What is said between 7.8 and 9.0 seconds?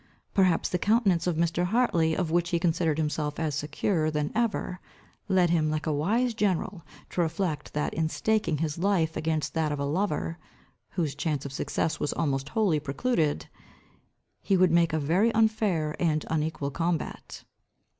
in staking his